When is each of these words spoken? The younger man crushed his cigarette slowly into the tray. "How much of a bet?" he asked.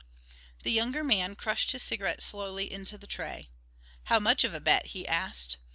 The 0.63 0.71
younger 0.71 1.03
man 1.03 1.35
crushed 1.35 1.73
his 1.73 1.83
cigarette 1.83 2.23
slowly 2.23 2.73
into 2.73 2.97
the 2.97 3.05
tray. 3.05 3.49
"How 4.05 4.19
much 4.19 4.43
of 4.43 4.51
a 4.51 4.59
bet?" 4.59 4.87
he 4.97 5.07
asked. 5.07 5.57